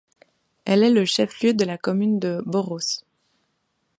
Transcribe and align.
Elle 0.65 0.81
est 0.81 0.89
le 0.89 1.05
chef-lieu 1.05 1.53
de 1.53 1.63
la 1.63 1.77
commune 1.77 2.17
de 2.17 2.41
Borås. 2.47 3.05